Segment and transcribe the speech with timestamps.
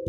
[0.00, 0.08] Hai,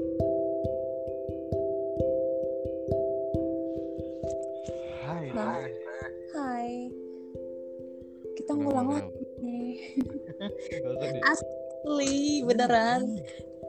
[5.36, 5.52] Bang.
[5.52, 5.72] hai.
[6.32, 6.72] Hai.
[8.40, 9.76] Kita ngulang lagi nih.
[11.28, 13.20] Asli, beneran.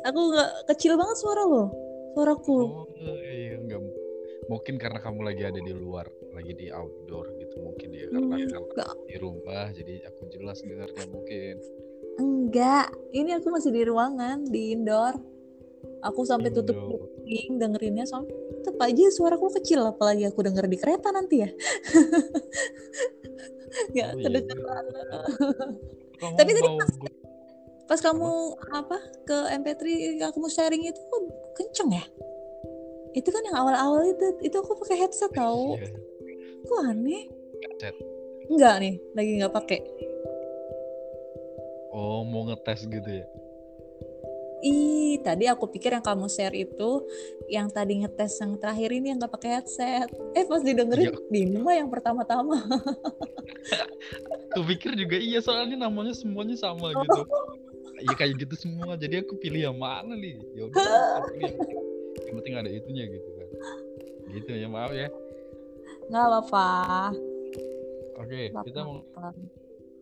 [0.07, 1.75] Aku nggak kecil banget suara lo.
[2.15, 2.59] Suaraku.
[2.71, 3.83] Oh, iya, enggak.
[4.47, 6.07] Mungkin karena kamu lagi ada di luar,
[6.39, 8.07] lagi di outdoor gitu mungkin ya.
[8.07, 8.95] Karena Hmm, kalau enggak.
[9.11, 11.59] di rumah, jadi aku jelas dengarnya mungkin.
[12.23, 12.95] Enggak.
[13.11, 15.32] Ini aku masih di ruangan, di indoor.
[16.03, 21.15] Aku sampai tutup kuping dengerinnya sampai tetap aja suaraku kecil apalagi aku denger di kereta
[21.15, 21.51] nanti ya.
[23.93, 24.25] Nggak Oh, iya.
[24.29, 24.85] kedengeran.
[26.19, 26.91] Kamu Tapi tadi mau pas,
[27.89, 28.31] pas kamu
[28.71, 29.83] apa ke MP3
[30.21, 31.01] kamu sharing itu
[31.57, 32.05] kenceng ya?
[33.13, 35.77] Itu kan yang awal-awal itu, itu aku pakai headset tau.
[35.77, 35.89] Iya,
[36.63, 37.23] Kok aneh?
[37.63, 37.95] headset.
[38.51, 39.81] Enggak nih, lagi nggak pakai.
[41.93, 43.27] Oh, mau ngetes gitu ya?
[44.63, 47.03] Ih, tadi aku pikir yang kamu share itu
[47.51, 50.07] yang tadi ngetes yang terakhir ini yang nggak pakai headset.
[50.39, 51.11] Eh pas didengerin
[51.67, 52.63] lah yang pertama-tama.
[54.55, 57.25] Aku pikir juga iya, soalnya namanya semuanya sama gitu.
[58.03, 60.37] Iya kayak gitu semua, jadi aku pilih yang mana nih?
[60.53, 61.55] Ya udah, yang penting,
[62.19, 63.49] yang penting ada itunya gitu kan.
[64.29, 65.09] Gitu ya, maaf ya.
[66.11, 66.69] Nggak apa-apa.
[68.21, 69.01] Oke, nggak kita mau.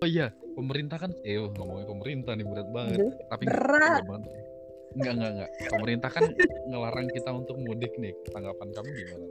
[0.01, 2.99] Oh iya, pemerintah kan, eh ngomongin pemerintah nih berat banget.
[3.29, 4.03] Tapi berat.
[4.09, 4.50] banget.
[4.97, 5.51] Enggak, enggak, enggak.
[5.71, 6.25] Pemerintah kan
[6.67, 8.15] ngelarang kita untuk mudik nih.
[8.35, 9.27] Tanggapan kamu gimana?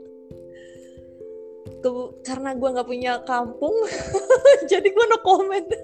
[1.80, 3.76] Ke- karena gua nggak punya kampung,
[4.70, 5.68] jadi gua no comment.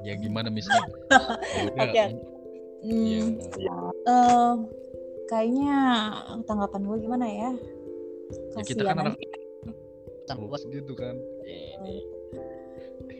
[0.00, 0.88] Ya gimana misalnya?
[1.76, 2.04] Ya Oke.
[2.80, 3.20] Iya.
[3.20, 3.36] Hmm,
[4.08, 4.54] eh,
[5.28, 5.76] kayaknya
[6.48, 7.50] tanggapan gue gimana ya?
[8.56, 9.12] Ya kita Kasihan kan
[10.24, 11.20] anak luas gitu kan.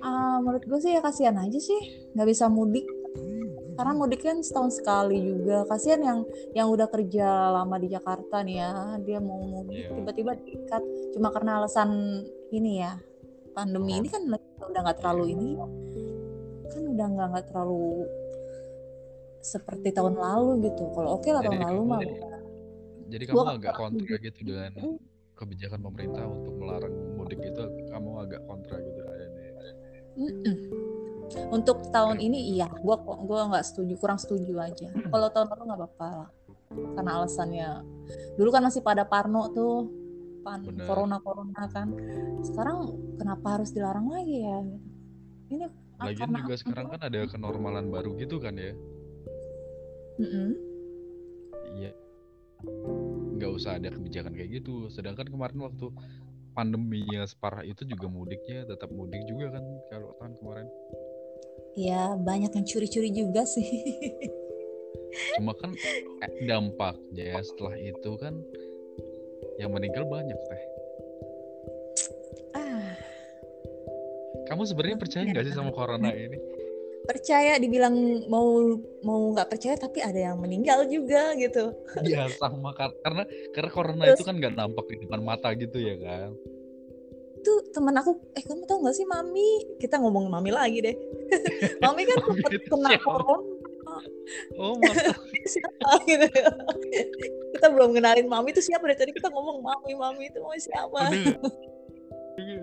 [0.00, 2.88] Ah, menurut gue sih ya kasihan aja sih nggak bisa mudik
[3.80, 5.64] karena mudik kan setahun sekali juga.
[5.64, 6.18] Kasihan yang
[6.52, 8.70] yang udah kerja lama di Jakarta nih ya.
[9.00, 9.96] Dia mau mudik Iya.
[9.96, 10.82] tiba-tiba diikat.
[11.16, 12.20] Cuma karena alasan
[12.52, 13.00] ini ya
[13.56, 14.28] pandemi ini kan
[14.60, 15.48] udah nggak terlalu ini.
[16.68, 18.04] Kan udah nggak nggak terlalu
[19.40, 20.84] seperti tahun lalu gitu.
[20.92, 22.00] Kalau oke lah Jadi tahun lalu mah.
[23.10, 24.96] Jadi kamu agak nggak kontra gitu dengan Hmm.
[25.40, 27.64] kebijakan pemerintah untuk melarang mudik itu.
[27.88, 29.00] Kamu agak kontra gitu.
[30.20, 30.89] Mm-mm.
[31.50, 34.88] Untuk tahun ini iya, gua kok gua nggak setuju, kurang setuju aja.
[34.90, 36.30] Kalau tahun lalu nggak apa-apa lah,
[36.70, 37.68] karena alasannya
[38.34, 39.90] dulu kan masih pada Parno tuh,
[40.42, 40.86] pan Benar.
[40.86, 41.92] corona corona kan.
[42.42, 44.58] Sekarang kenapa harus dilarang lagi ya?
[45.50, 45.64] Ini
[46.00, 46.62] ah, Lagian karena juga apa?
[46.62, 48.72] sekarang kan ada kenormalan baru gitu kan ya.
[50.20, 50.50] Mm-mm.
[51.80, 51.92] Iya.
[53.40, 54.88] Nggak usah ada kebijakan kayak gitu.
[54.92, 55.88] Sedangkan kemarin waktu
[56.52, 60.68] pandeminya separah itu juga mudiknya tetap mudik juga kan kalau tahun kemarin.
[61.78, 63.66] Ya banyak yang curi-curi juga sih.
[65.38, 65.74] Cuma kan
[66.22, 68.38] eh, dampaknya setelah itu kan
[69.58, 70.62] yang meninggal banyak teh.
[72.54, 72.94] ah,
[74.46, 76.38] Kamu sebenarnya percaya nggak sih sama corona ini?
[77.00, 77.96] percaya dibilang
[78.30, 78.60] mau
[79.02, 81.74] mau nggak percaya tapi ada yang meninggal juga gitu.
[82.06, 85.74] Iya sama kar- karena karena corona Terus- itu kan nggak nampak di depan mata gitu
[85.80, 86.30] ya kan.
[87.40, 89.64] Tuh teman aku, eh kamu tahu nggak sih mami?
[89.80, 90.96] Kita ngomong mami lagi deh.
[91.84, 93.40] mami kan sempat itu kena corona.
[94.60, 94.78] Oh
[95.50, 96.24] siapa gitu
[97.58, 101.10] kita belum kenalin mami itu siapa dari tadi kita ngomong mami mami itu mami siapa.
[101.10, 101.34] Iya,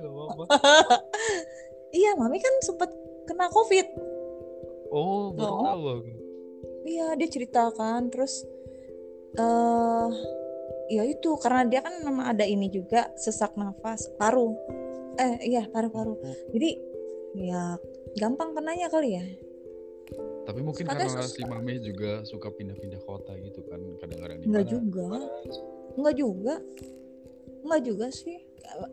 [1.99, 2.89] iya mami kan sempat
[3.27, 3.85] kena covid
[4.89, 5.63] Oh baru Oh.
[5.67, 5.81] tahu
[6.87, 8.47] iya dia ceritakan terus
[9.37, 10.07] eh
[10.87, 14.55] ya itu karena dia kan memang ada ini juga sesak nafas paru
[15.17, 16.15] eh iya paru-paru
[16.55, 16.69] jadi
[17.37, 17.75] ya
[18.17, 19.25] gampang kenanya kali ya
[20.47, 21.35] Tapi mungkin Katanya karena susah.
[21.35, 25.07] si Mami juga suka pindah-pindah kota gitu kan kadang-kadang di Enggak juga.
[25.99, 26.55] Enggak juga.
[27.67, 28.39] Enggak juga sih.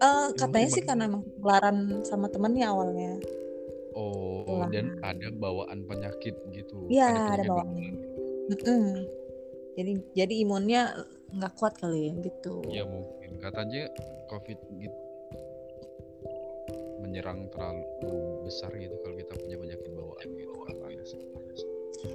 [0.02, 3.22] Eh, katanya sih karena emang ketularan sama temennya awalnya.
[3.94, 4.66] Oh, Wah.
[4.66, 6.90] dan ada bawaan penyakit gitu.
[6.90, 7.94] Iya, ada penyakit bawaan.
[8.50, 8.86] Mm-mm.
[9.74, 10.82] Jadi jadi imunnya
[11.34, 12.54] nggak kuat kali ya gitu.
[12.70, 13.90] Ya mungkin katanya
[14.30, 14.98] COVID gitu
[17.04, 21.16] menyerang terlalu besar gitu kalau kita punya penyakit bawaan gitu.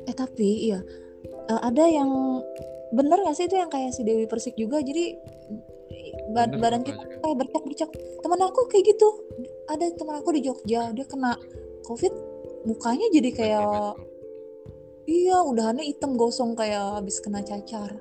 [0.09, 0.81] Eh tapi iya
[1.49, 2.09] Eh, ada yang
[2.93, 5.17] bener nggak sih itu yang kayak si Dewi Persik juga jadi
[6.33, 7.89] ba- Bener badan kita kayak bercak-bercak.
[8.21, 9.09] Teman aku kayak gitu.
[9.65, 11.33] Ada teman aku di Jogja dia kena
[11.85, 12.13] COVID
[12.69, 13.97] mukanya jadi kayak.
[15.09, 17.97] Iya udahannya hitam gosong kayak habis kena cacar.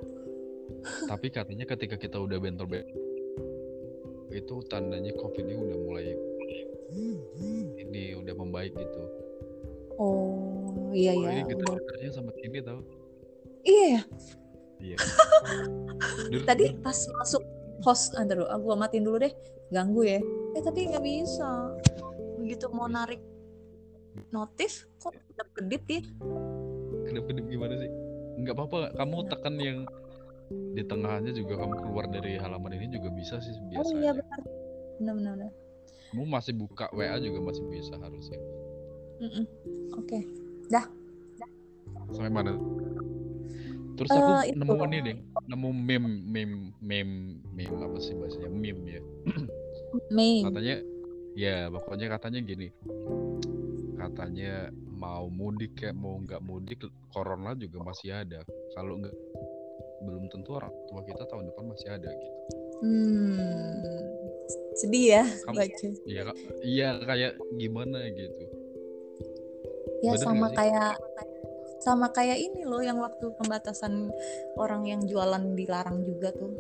[1.09, 3.09] Tapi katanya ketika kita udah bentol-bentol
[4.29, 6.07] itu tandanya COVID ini udah mulai
[7.81, 9.03] ini udah membaik gitu.
[9.97, 11.29] Oh iya Oh, ya.
[11.33, 11.57] ini udah.
[11.57, 12.81] getar-getarnya sama ini tau.
[13.65, 14.03] Iya ya.
[14.79, 14.97] Iya.
[16.31, 17.43] Dur- Tadi pas masuk
[17.83, 19.33] host, aduh, ah, gua matiin dulu deh,
[19.73, 20.21] ganggu ya.
[20.55, 21.75] Eh tapi nggak bisa.
[22.39, 23.19] Begitu mau narik
[24.31, 25.15] notif, kok
[25.57, 26.01] kedip ya?
[27.09, 27.91] Kedip-kedip gimana sih?
[28.39, 29.79] Nggak apa-apa, kamu tekan yang
[30.49, 34.21] di tengahnya juga kamu keluar dari halaman ini juga bisa sih Oh biasa iya aja.
[34.21, 34.41] benar.
[34.97, 35.33] Benar-benar.
[35.37, 35.51] benar.
[36.09, 38.41] Kamu masih buka WA juga masih bisa harusnya.
[39.19, 39.45] Mm-mm.
[39.95, 40.21] Oke.
[42.09, 42.57] Sampai mana?
[43.93, 44.57] Terus Eh, aku itu.
[44.57, 47.17] nemu ini deh, nemu meme, meme, meme,
[47.53, 48.49] meme apa sih bahasanya?
[48.49, 49.03] Meme ya.
[50.09, 50.41] Mei.
[50.41, 50.77] Katanya,
[51.35, 52.69] ya pokoknya katanya gini.
[53.93, 56.83] Katanya mau mudik kayak mau nggak mudik,
[57.15, 58.43] corona juga masih ada.
[58.75, 59.15] Kalau nggak
[60.03, 62.39] belum tentu orang tua kita tahun depan masih ada gitu.
[62.83, 63.39] Hmm.
[64.79, 65.87] Sedih ya Kamu- baca.
[66.07, 66.23] Iya,
[66.63, 68.45] iya kayak gimana gitu.
[70.07, 70.95] Ya Bener sama kayak
[71.83, 74.11] sama kayak ini loh yang waktu pembatasan
[74.55, 76.55] orang yang jualan dilarang juga tuh.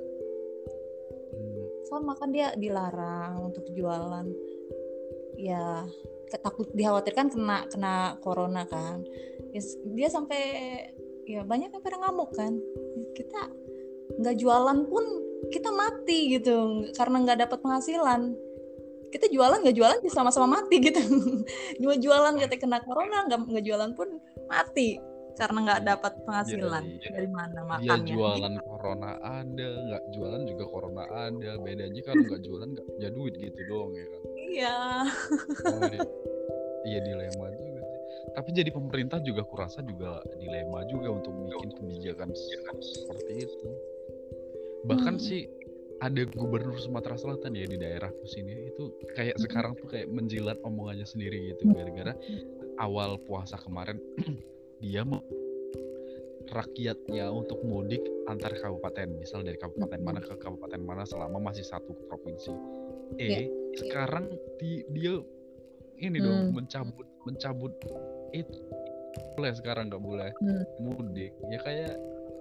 [1.35, 4.27] Hmm, Sama kan dia dilarang untuk jualan.
[5.39, 5.87] Ya
[6.37, 9.01] takut dikhawatirkan kena kena corona kan.
[9.57, 9.65] Ya,
[9.97, 10.43] dia sampai
[11.25, 12.53] ya banyak yang pada ngamuk kan.
[13.17, 13.49] Kita
[14.21, 15.05] nggak jualan pun
[15.49, 18.37] kita mati gitu karena nggak dapat penghasilan.
[19.09, 21.01] Kita jualan nggak jualan ya sama-sama mati gitu.
[21.81, 25.01] Cuma jualan kita kena corona nggak nggak jualan pun mati
[25.39, 27.11] karena nggak dapat penghasilan iya.
[27.15, 28.11] dari mana Dia makannya.
[28.11, 31.51] jualan corona ada, nggak jualan juga corona ada.
[31.63, 34.23] Bedanya kalau nggak jualan nggak punya duit gitu doang ya kan.
[34.49, 34.77] Iya.
[35.69, 36.03] Oh, iya.
[36.89, 37.99] Iya dilema juga sih.
[38.33, 42.33] Tapi jadi pemerintah juga kurasa juga dilema juga untuk bikin kebijakan
[42.81, 43.69] seperti itu.
[44.89, 45.23] Bahkan Hmm.
[45.23, 45.45] sih
[45.99, 49.45] ada gubernur Sumatera Selatan ya di daerahku sini itu kayak Hmm.
[49.45, 52.15] sekarang tuh kayak menjilat omongannya sendiri gitu gara-gara
[52.79, 53.99] awal puasa kemarin
[54.83, 55.19] dia mau
[56.49, 58.01] rakyatnya untuk mudik
[58.31, 62.55] antar kabupaten misal dari kabupaten mana ke kabupaten mana selama masih satu provinsi
[63.17, 64.29] eh sekarang
[64.61, 65.17] di, dia
[65.99, 66.63] ini dong Hmm.
[66.63, 67.73] mencabut mencabut
[68.31, 68.61] itu
[69.35, 70.65] boleh sekarang nggak boleh Hmm.
[70.79, 71.95] mudik ya kayak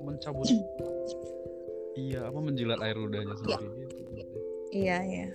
[0.04, 0.46] mencabut
[1.98, 4.02] iya apa menjilat air ludahnya sendiri gitu
[4.68, 5.28] Iya, iya.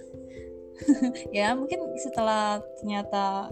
[1.41, 3.49] ya mungkin setelah ternyata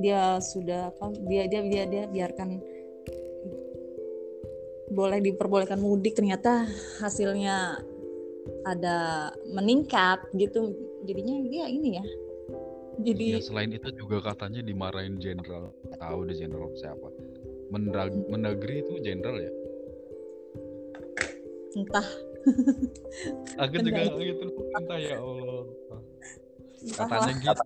[0.00, 2.56] dia sudah apa dia dia dia dia biarkan
[4.88, 6.64] boleh diperbolehkan mudik ternyata
[7.04, 7.76] hasilnya
[8.66, 10.74] ada meningkat gitu
[11.04, 12.04] jadinya dia ini ya.
[12.98, 15.70] Jadi Iya, selain itu juga katanya dimarahin jenderal
[16.02, 17.08] tahu deh jenderal siapa.
[17.70, 19.52] Mendra- Mendagri itu jenderal ya?
[21.78, 22.08] Entah.
[23.62, 25.62] Aku juga gitu entah ya Allah.
[26.78, 27.62] Katanya gitu.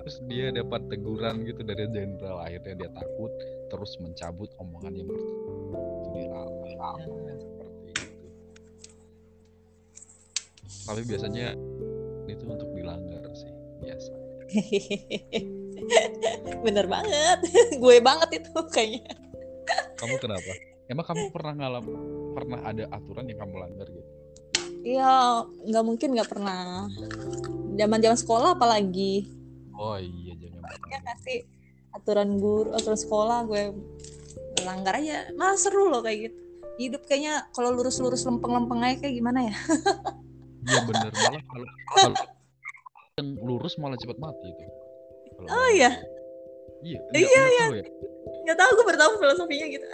[0.00, 3.32] Terus dia dapat teguran gitu dari jenderal akhirnya dia takut
[3.68, 5.42] terus mencabut omongan yang ber-
[10.88, 11.54] tapi biasanya
[12.30, 13.50] itu untuk dilanggar sih
[13.82, 14.12] biasa
[16.64, 17.38] bener banget
[17.82, 19.14] gue banget itu kayaknya
[19.98, 20.52] kamu kenapa
[20.90, 21.84] emang kamu pernah ngalam
[22.32, 24.10] pernah ada aturan yang kamu langgar gitu
[24.82, 26.90] Iya, nggak mungkin nggak pernah.
[27.78, 29.30] Zaman-zaman sekolah apalagi
[29.72, 31.38] oh iya jangan ya kasih
[31.90, 33.62] aturan guru, aturan sekolah gue
[34.66, 35.30] langgar aja.
[35.38, 36.38] Malah seru loh kayak gitu.
[36.82, 39.54] Hidup kayaknya kalau lurus-lurus lempeng-lempeng aja kayak gimana ya?
[40.62, 41.66] iya bener malah kalau
[43.14, 44.64] yang lurus malah cepat mati itu
[45.32, 45.90] Kalau Oh, iya?
[46.80, 47.84] iya Iya, iya iya ya
[48.42, 49.86] Nggak tahu gue bertahu filosofinya gitu.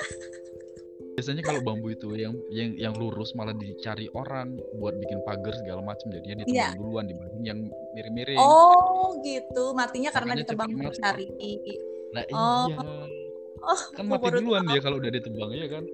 [1.10, 5.82] biasanya kalau bambu itu yang yang yang lurus malah dicari orang buat bikin pagar segala
[5.82, 6.78] macam jadinya ditebang Iya.
[6.78, 7.58] duluan dibanding yang
[7.90, 11.26] miring-miring Oh gitu, matinya karena Makanya ditebang mencari.
[12.08, 12.66] nah oh.
[12.66, 12.76] iya
[13.58, 14.70] Oh, kan mati duluan tahu.
[14.70, 15.84] dia kalau udah ditebang ya kan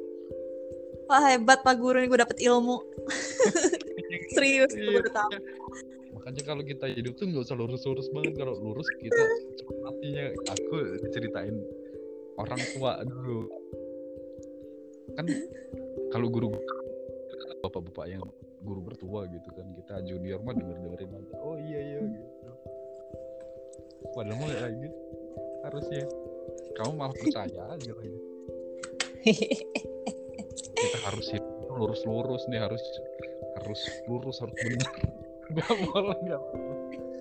[1.05, 2.77] Wah hebat Pak Guru nih gue dapet ilmu.
[4.33, 5.31] Serius, Iya, baru tahu.
[6.15, 9.23] makanya kalau kita hidup tuh nggak usah lurus-lurus banget kalau lurus kita
[9.83, 10.25] matinya.
[10.55, 10.77] Aku
[11.11, 11.57] ceritain
[12.39, 13.51] orang tua dulu.
[15.19, 15.27] Kan
[16.15, 16.49] kalau guru
[17.65, 18.25] bapak-bapak yang
[18.65, 21.35] guru bertua gitu kan kita junior mah denger dengerin aja.
[21.45, 22.51] Oh iya iya gitu.
[24.15, 24.99] Padahal mah kayak gitu
[25.65, 26.05] harusnya.
[26.75, 28.11] Kamu malah percaya aja lagi
[30.75, 31.27] kita harus
[31.73, 32.83] lurus-lurus nih harus
[33.61, 34.93] harus lurus harus benar.
[35.55, 36.43] Nggak boleh nggak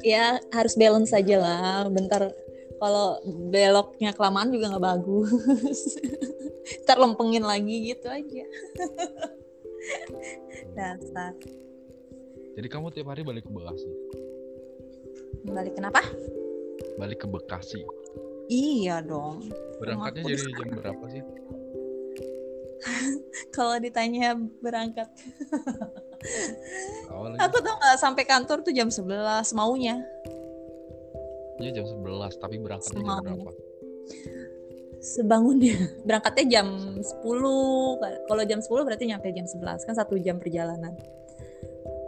[0.03, 1.87] ya harus balance aja lah.
[1.87, 2.29] Bentar
[2.77, 3.17] kalau
[3.49, 5.79] beloknya kelamaan juga nggak bagus.
[6.83, 8.45] Ntar lempengin lagi gitu aja.
[10.77, 11.33] Dasar.
[12.53, 13.89] Jadi kamu tiap hari balik ke Bekasi?
[15.47, 16.03] Balik kenapa?
[16.99, 17.81] Balik ke Bekasi.
[18.51, 19.49] Iya dong.
[19.79, 21.23] Berangkatnya jadi jam berapa sih
[23.55, 25.07] kalau ditanya berangkat.
[27.11, 29.11] Awalnya Aku tuh nggak sampai kantor tuh jam 11
[29.57, 29.99] maunya.
[31.63, 33.51] jam 11 tapi berangkatnya jam berapa?
[35.03, 35.75] Sebangunnya
[36.07, 36.67] berangkatnya jam
[36.99, 37.23] 10.
[38.27, 40.95] Kalau jam 10 berarti nyampe jam 11 kan satu jam perjalanan.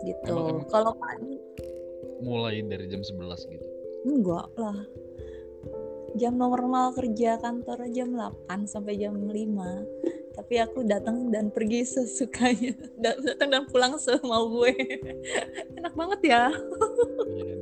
[0.03, 0.63] Gitu.
[0.71, 0.95] Kalau
[2.23, 3.65] Mulai dari jam 11 gitu.
[4.07, 4.79] enggak lah.
[6.15, 9.35] Jam normal kerja kantor jam 8 sampai jam 5.
[10.35, 12.75] Tapi aku datang dan pergi sesukanya.
[13.03, 14.75] Da- Datang dan pulang semau gue.
[15.79, 16.43] Enak banget ya.
[17.25, 17.55] Iya,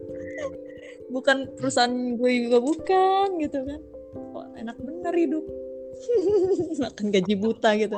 [1.13, 3.81] bukan perusahaan gue juga bukan gitu kan
[4.33, 5.45] Wah, enak bener hidup
[6.81, 7.97] makan gaji buta gitu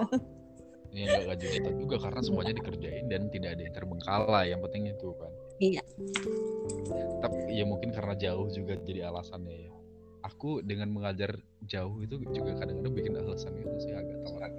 [0.95, 4.45] Ini nggak gaji tetap juga karena semuanya dikerjain dan tidak ada yang terbengkalai.
[4.55, 5.31] Yang penting itu kan.
[5.59, 5.83] iya
[7.19, 9.75] Tapi ya mungkin karena jauh juga jadi alasannya ya.
[10.25, 11.37] Aku dengan mengajar
[11.69, 14.53] jauh itu juga kadang-kadang bikin alasan itu sih agak telat.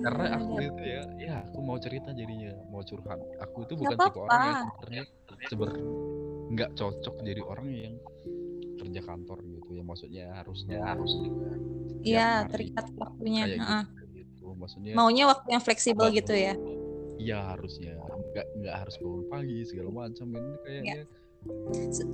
[0.00, 3.20] Karena aku itu ya, ya aku mau cerita jadinya, mau curhat.
[3.44, 5.04] Aku itu bukan tipe orang yang sebenarnya
[5.44, 5.70] seber
[6.50, 7.94] nggak cocok jadi orang yang
[8.80, 11.12] kerja kantor gitu ya maksudnya harusnya harus
[12.02, 13.42] iya hari terikat waktunya.
[13.46, 13.82] kayak Heeh.
[13.86, 14.44] gitu, gitu.
[14.56, 16.56] maksudnya maunya waktu yang fleksibel gitu ya?
[17.20, 18.00] Iya harusnya.
[18.32, 20.26] Nggak nggak harus bangun pagi segala macam.
[20.32, 21.19] Ini kayaknya S-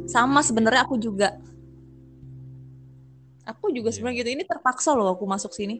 [0.06, 1.34] sama sebenarnya aku juga.
[3.46, 3.94] Aku juga Iya.
[3.94, 4.30] sebenarnya gitu.
[4.34, 5.78] Ini terpaksa loh aku masuk sini.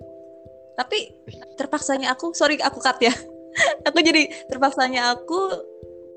[0.77, 1.09] Tapi
[1.57, 3.11] terpaksanya aku sorry aku cut ya.
[3.89, 5.49] Aku jadi terpaksanya aku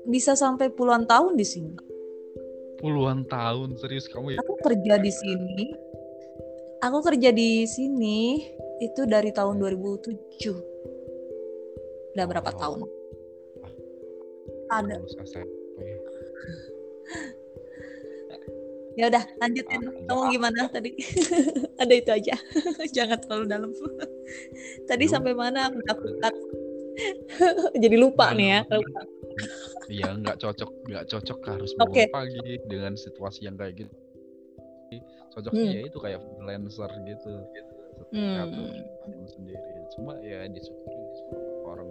[0.04, 1.72] bisa sampai puluhan tahun di sini.
[2.76, 4.38] Puluhan tahun serius kamu ya?
[4.44, 5.72] Aku kerja di sini.
[6.84, 8.44] Aku kerja di sini
[8.84, 10.52] itu dari tahun 2007
[12.12, 12.60] udah berapa Oh.
[12.60, 12.78] tahun?
[14.68, 15.00] Ada.
[15.00, 15.80] Lulus SMP
[18.98, 19.80] ya udah lanjutin.
[19.80, 20.90] Ah, kamu gimana tadi?
[21.82, 22.34] Ada itu aja.
[22.96, 23.70] Jangan terlalu dalam.
[24.90, 26.34] Tadi Lu- sampai mana aku cut.
[27.80, 28.92] jadi lupa Nah, nih ya lu-
[29.90, 32.02] Iya nggak cocok nggak cocok harus bangun Oke.
[32.12, 33.94] pagi dengan situasi yang kayak gitu.
[35.30, 35.76] Cocoknya Hmm.
[35.78, 37.32] ya itu kayak freelancer gitu.
[38.10, 38.34] Hmm.
[38.36, 38.70] ngatur
[39.06, 39.70] hidup sendiri.
[39.96, 41.04] Cuma ya disyukuri
[41.64, 41.88] orang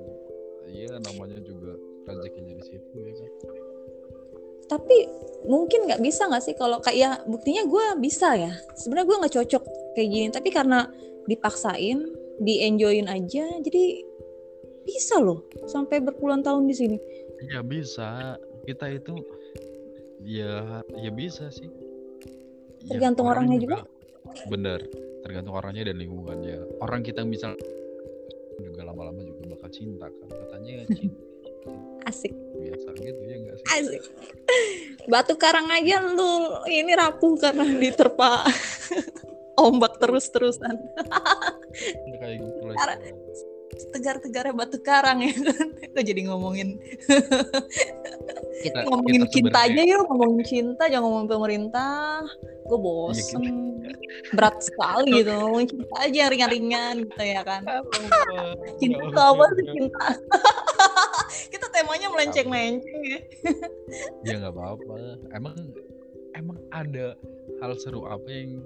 [0.70, 1.74] iya namanya juga
[2.06, 3.32] rezekinya di situ ya kan
[4.70, 5.10] tapi
[5.50, 8.54] mungkin nggak bisa nggak sih kalau kayak ya buktinya gue bisa ya.
[8.78, 9.64] Sebenarnya gue nggak cocok
[9.98, 10.86] kayak gini tapi karena
[11.26, 12.06] dipaksain
[12.40, 13.84] di enjoyin aja jadi
[14.88, 16.98] bisa loh sampai berpuluhan tahun di sini.
[17.50, 18.38] Ya bisa.
[18.70, 19.18] Kita itu
[20.22, 21.68] ya ya bisa sih.
[22.86, 23.78] Ya, Tergantung orangnya juga.
[24.46, 24.86] bener
[25.26, 26.80] tergantung orangnya dan lingkungannya.
[26.86, 27.58] Orang kita misal
[28.62, 31.29] juga lama-lama juga bakal cinta kan katanya cinta
[32.08, 32.34] asik.
[32.56, 33.66] Biasa gitu ya enggak sih?
[33.76, 34.04] Asik.
[35.10, 36.32] Batu karang aja lu
[36.70, 38.46] ini rapuh karena diterpa
[39.66, 40.76] ombak terus-terusan.
[42.08, 42.62] Ya, kayak gitu.
[43.94, 45.34] Tegar-tegarnya batu karang ya.
[45.34, 46.78] Kan Kok jadi ngomongin
[48.66, 52.26] Kita- ngomongin kita cinta aja yuk ngomongin cinta jangan ngomongin pemerintah.
[52.70, 53.44] Gue Iya, bosen.
[54.36, 57.62] berat sekali gitu ngomongin cinta aja yang ringan-ringan gitu ya kan.
[58.78, 60.06] Cinta tuh apa sih cinta?
[61.56, 63.20] kita temanya melenceng-melenceng ya.
[64.28, 64.98] Ya nggak apa-apa.
[65.34, 65.56] Emang
[66.36, 67.16] emang ada
[67.64, 68.60] hal seru apa yang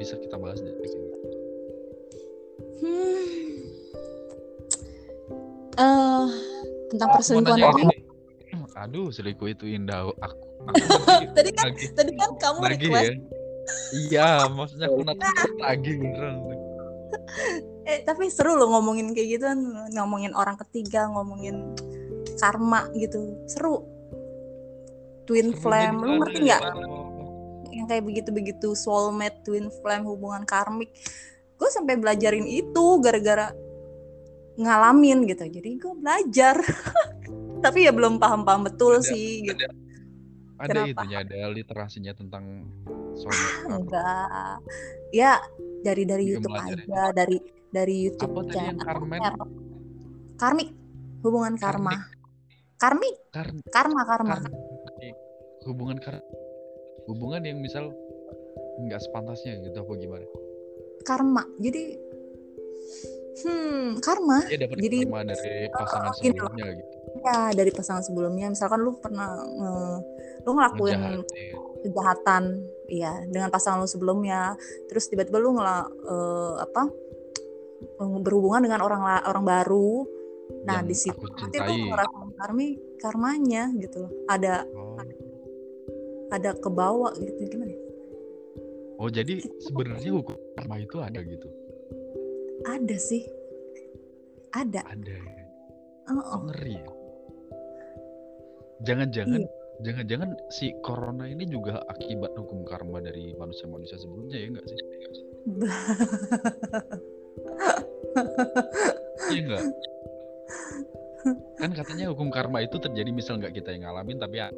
[0.00, 1.08] bisa kita bahas dari sini
[2.80, 3.73] hmm.
[5.74, 6.24] Eh,
[6.94, 7.96] tentang perselingkuhan gini,
[8.74, 10.10] aduh selingkuh itu indah.
[10.10, 13.06] Aku, aku tadi Tadi kan- lagi tadi kan kamu lagi request.
[13.06, 13.14] Ya
[13.96, 15.24] iya maksudnya aku nanti
[15.58, 16.34] lagi beneran.
[17.84, 19.44] Eh tapi seru loh ngomongin kayak gitu.
[19.44, 19.60] Kan
[19.92, 21.76] ngomongin orang ketiga ngomongin
[22.40, 23.36] karma gitu.
[23.44, 23.84] Seru.
[25.28, 25.96] Twin Seru flame.
[26.00, 26.62] Lu ngerti nggak?
[26.64, 26.72] ya?
[27.74, 30.94] yang kayak begitu-begitu soulmate twin flame hubungan karmik.
[31.58, 33.50] Gue sampai belajarin itu gara-gara
[34.56, 35.44] ngalamin gitu.
[35.46, 36.56] Jadi gue belajar.
[37.64, 39.64] Tapi ya belum paham-paham betul Ada- sih gitu.
[40.54, 40.90] Ada Kenapa?
[41.02, 42.70] itunya ada literasinya tentang
[43.18, 43.74] karma.
[43.74, 44.56] enggak.
[45.10, 45.42] Ya
[45.82, 47.36] dari dari Juga YouTube aja dari
[47.74, 48.86] dari YouTube apa tadi yang channel.
[48.86, 49.20] karmen
[50.38, 50.68] karmik.
[51.26, 51.92] Hubungan karma.
[52.78, 53.14] Karmik.
[53.34, 54.36] Kar- karma karma.
[54.38, 55.16] Karmik.
[55.64, 56.20] hubungan kar
[57.08, 57.88] hubungan yang misal
[58.84, 60.26] nggak sepantasnya gitu apa gimana?
[61.02, 61.42] Karma.
[61.58, 61.98] Jadi
[63.42, 64.38] hmm karma.
[64.46, 66.48] Dia dapat Jadi- karma dari pasangan Oh, gini loh.
[66.50, 66.94] sebelumnya gitu.
[67.24, 68.46] Ya dari pasangan sebelumnya.
[68.52, 70.00] Misalkan lu pernah nge-
[70.44, 71.54] lu ngelakuin ngejahatin.
[71.84, 72.42] kejahatan
[72.90, 74.54] ya dengan pasangan lu sebelumnya.
[74.86, 76.82] Terus tiba-tiba lu ngela eh, apa
[77.82, 80.04] eh, berhubungan dengan orang orang baru.
[80.68, 82.68] Nah di situ nanti lu ngerasain karmi
[83.00, 84.12] karmanya gitu loh.
[84.28, 85.00] Ada oh.
[86.34, 87.84] ada kebawa gitu gimana ya?
[88.98, 91.48] oh jadi sebenarnya hukum karma itu ada gitu
[92.64, 93.24] ada sih
[94.54, 95.44] ada Ada ya.
[96.14, 96.40] oh, oh.
[96.48, 96.92] ngeri ya?
[98.84, 99.50] Jangan-jangan Iya.
[99.82, 104.78] jangan-jangan si corona ini juga akibat hukum karma dari manusia-manusia sebelumnya ya enggak sih?
[109.34, 109.64] Iya enggak?
[111.58, 114.52] Kan katanya hukum karma itu terjadi misal nggak kita yang ngalamin tapi ya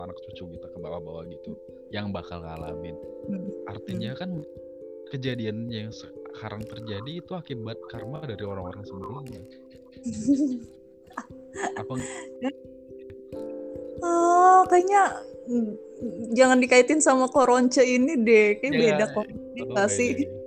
[0.00, 1.56] anak cucu kita ke bawah-bawah gitu
[1.92, 2.96] yang bakal ngalamin.
[3.28, 3.48] Hmm.
[3.68, 4.42] Artinya kan
[5.12, 5.92] kejadian yang
[6.32, 9.42] sekarang terjadi itu akibat karma dari orang-orang sebelumnya.
[11.76, 11.92] Apa
[14.00, 15.02] oh kayaknya
[16.32, 18.56] jangan dikaitin sama koronce ini deh.
[18.62, 19.26] Kayak Ya, beda kok
[19.60, 20.10] Oh, Nggak sih.
[20.16, 20.38] beda ya.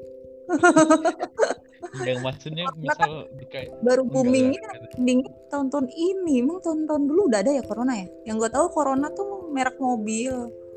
[2.09, 4.65] yang maksudnya misal kayak baru boomingnya
[4.97, 6.41] boomingnya tahun-tahun ini.
[6.41, 8.07] Emang tahun-tahun dulu udah ada ya corona ya?
[8.25, 10.33] Yang gue tahu corona tuh merek mobil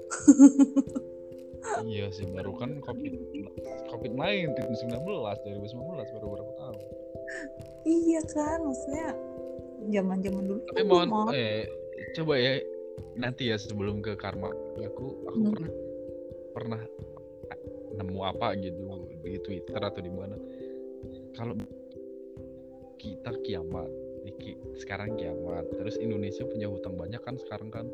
[1.83, 3.13] Iya sih baru kan covid
[3.89, 6.77] covid 19 2019 2019 baru berapa tahun.
[7.85, 9.09] iya kan maksudnya
[9.91, 11.67] zaman-zaman dulu Tapi mohon mau- eh
[12.15, 12.53] coba ya
[13.15, 15.53] nanti ya sebelum ke karma aku aku Hmm.
[15.53, 15.71] pernah
[16.55, 16.83] pernah
[17.97, 18.83] nemu apa gitu
[19.21, 20.37] di Twitter atau di mana
[21.33, 21.55] kalau
[22.97, 23.89] kita kiamat
[24.77, 27.87] sekarang kiamat terus Indonesia punya hutang banyak kan sekarang kan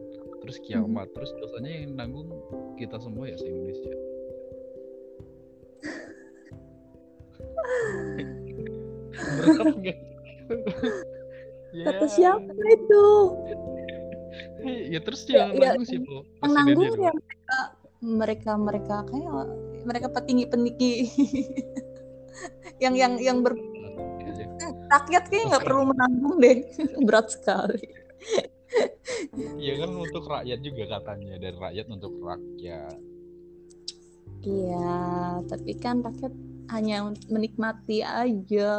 [0.42, 1.08] terus kiamat.
[1.14, 2.28] Terus dosanya yang nanggung
[2.76, 3.92] kita semua ya se Indonesia.
[9.38, 9.98] Berat nggak
[11.72, 13.04] ya, kata siapa itu?
[14.92, 16.14] Ya terus Ya, yang ya, nanggung siapa?
[16.42, 17.58] yang Presidennya nanggung ya mereka
[18.02, 19.46] mereka mereka kayak
[19.86, 20.92] mereka petinggi petinggi
[22.82, 23.54] yang yang yang ber
[24.22, 24.46] Iya, iya.
[24.90, 26.62] rakyat kayak nggak perlu menanggung deh.
[27.06, 27.82] Berat sekali
[29.32, 32.98] Iya kan untuk rakyat juga katanya dan rakyat untuk rakyat.
[34.42, 36.34] iya tapi kan rakyat
[36.74, 38.74] hanya menikmati aja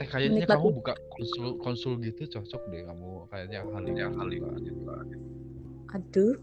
[0.00, 0.56] Eh kayaknya Menikmati.
[0.56, 4.48] kamu buka konsul konsul gitu cocok deh kamu kayaknya hal ini hal ini.
[5.92, 6.40] aduh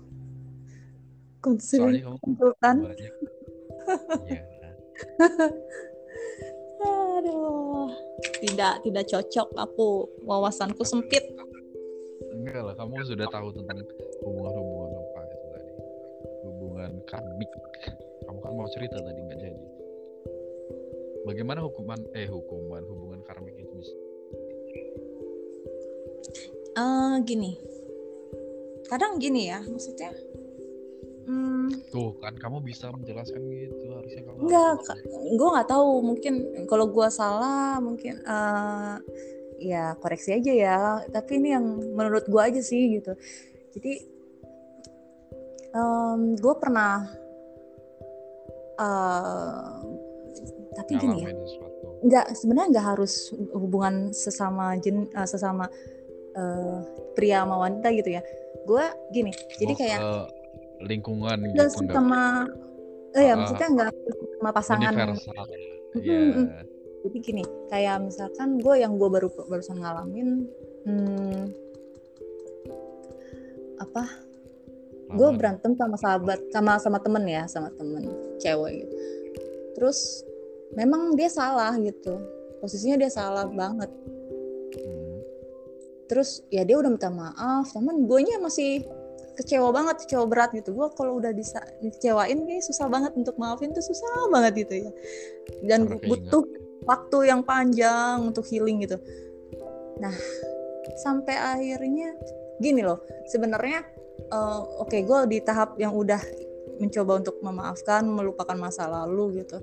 [1.42, 1.90] konsul
[2.22, 2.78] konsultan.
[4.28, 4.44] Iya.
[6.88, 7.90] aduh
[8.44, 9.88] tidak tidak cocok aku
[10.24, 11.24] wawasanku sempit
[12.38, 13.84] Enggak lah, kamu sudah tahu tentang
[14.24, 15.72] hubungan-hubungan apa itu tadi.
[16.48, 17.52] Hubungan karmik.
[18.24, 19.66] Kamu kan mau cerita tadi nggak jadi.
[21.28, 23.96] Bagaimana hukuman eh hukuman hubungan karmik itu bisa?
[26.78, 27.58] Eh gini
[28.88, 30.16] kadang gini ya maksudnya
[31.28, 33.84] hmm, Tuh kan kamu bisa menjelaskan gitu
[34.16, 34.38] kamu.
[34.48, 35.90] Enggak, harus- gue nggak tahu.
[36.04, 36.34] Mungkin
[36.70, 38.96] kalau gue salah mungkin eh
[39.58, 40.80] ya koreksi aja ya.
[41.10, 41.66] Tapi ini yang
[41.98, 43.14] menurut gue aja sih gitu.
[43.78, 43.94] Jadi
[46.38, 47.06] gue pernah
[48.78, 49.70] eh
[50.78, 51.30] tapi gini ya.
[51.98, 55.66] Nggak sebenarnya nggak harus hubungan sesama jen eh, sesama
[56.38, 56.80] eh,
[57.18, 58.22] pria sama wanita gitu ya.
[58.66, 60.26] Gue gini jadi Oh, kayak eh,
[60.86, 62.46] lingkungan nggak gitu nggak sama
[63.16, 63.92] eh ya Ah, maksudnya nggak
[64.40, 64.94] sama pasangan.
[64.94, 65.46] Universal.
[65.98, 66.46] Mm,
[67.08, 70.46] jadi gini kayak misalkan gue yang gue baru barusan ngalamin
[70.86, 71.42] hmm,
[73.80, 74.04] apa?
[75.08, 78.12] Gue berantem sama sahabat sama sama temen ya sama temen
[78.44, 78.96] cewek gitu.
[79.80, 80.28] Terus
[80.76, 82.20] memang dia salah gitu.
[82.60, 83.90] Posisinya dia salah banget.
[84.68, 85.20] Hmm.
[86.08, 88.84] terus ya dia udah minta maaf temen gue nya masih
[89.38, 90.74] kecewa banget kecewa berat gitu.
[90.74, 94.92] Gue kalau udah disa dikecewain kayak susah banget untuk maafin tuh susah banget gitu ya.
[95.62, 96.44] Dan butuh
[96.90, 98.98] waktu yang panjang untuk healing gitu.
[100.02, 100.14] Nah
[100.98, 102.18] sampai akhirnya
[102.58, 103.06] gini loh.
[103.30, 103.86] Sebenarnya
[104.18, 106.20] eh, oke gue di tahap yang udah
[106.82, 109.62] mencoba untuk memaafkan melupakan masa lalu gitu.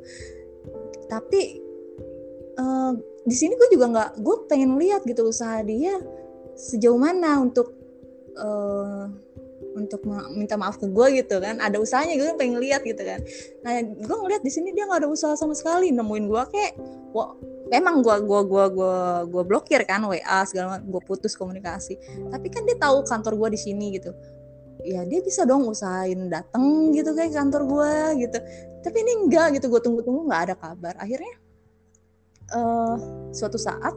[1.10, 1.40] Tapi
[2.54, 2.92] eh,
[3.26, 5.98] di sini gue juga nggak gue pengen lihat gitu usaha dia
[6.54, 7.74] sejauh mana untuk
[8.38, 9.04] eh,
[9.74, 11.58] untuk minta maaf ke gue gitu kan.
[11.58, 13.20] Ada usahanya gue pengen lihat gitu kan.
[13.66, 15.90] Nah gue ngeliat di sini dia nggak ada usaha sama sekali.
[15.90, 16.72] Nemuin gue kayak
[17.12, 17.34] wah
[17.68, 20.14] memang gue gua gua gua gua blokir kan wa
[20.46, 21.98] segala gue putus komunikasi.
[22.30, 24.14] Tapi kan dia tahu kantor gue di sini gitu.
[24.84, 27.92] Ya dia bisa dong usahain dateng gitu kayak kantor gue
[28.28, 28.38] gitu.
[28.84, 30.94] Tapi ini enggak gitu gue tunggu-tunggu nggak ada kabar.
[31.00, 31.34] Akhirnya
[32.54, 32.96] eh
[33.32, 33.96] suatu saat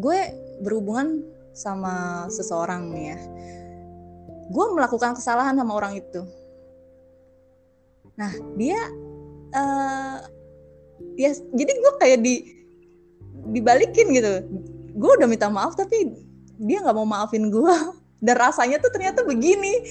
[0.00, 0.18] gue
[0.64, 1.20] berhubungan
[1.52, 3.18] sama seseorang nih ya
[4.48, 6.22] gue melakukan kesalahan sama orang itu.
[8.16, 8.80] Nah dia
[9.52, 10.18] eh
[11.18, 12.34] ya jadi gue kayak di
[13.52, 14.32] dibalikin gitu.
[14.96, 16.12] Gue udah minta maaf tapi
[16.62, 17.76] dia nggak mau maafin gue
[18.26, 19.84] dan rasanya tuh ternyata begini.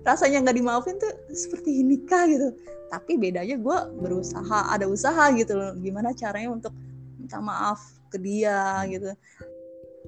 [0.00, 2.56] Rasanya nggak dimaafin tuh seperti nikah gitu.
[2.90, 5.76] Tapi bedanya gue berusaha ada usaha gitu loh.
[5.78, 6.72] Gimana caranya untuk
[7.20, 7.78] minta maaf
[8.10, 9.12] ke dia gitu.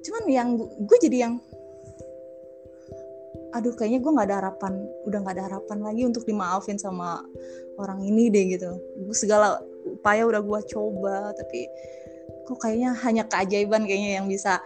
[0.03, 1.39] Cuman yang gue jadi yang
[3.53, 4.73] aduh kayaknya gue nggak ada harapan
[5.05, 7.21] udah nggak ada harapan lagi untuk dimaafin sama
[7.77, 8.71] orang ini deh gitu.
[9.05, 11.69] Gue segala upaya udah gue coba tapi
[12.49, 14.57] kok kayaknya hanya keajaiban kayaknya yang bisa